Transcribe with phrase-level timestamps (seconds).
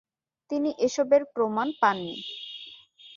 [0.51, 2.15] তিনি এসবের প্রমাণ পান নি।